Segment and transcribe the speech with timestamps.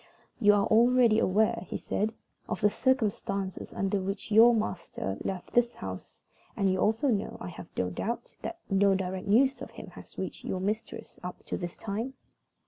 [0.39, 2.11] "You are already aware," he said,
[2.49, 6.23] "of the circumstances under which your master left this house,
[6.57, 10.17] and you also know, I have no doubt, that no direct news of him has
[10.17, 12.15] reached your mistress up to this time?"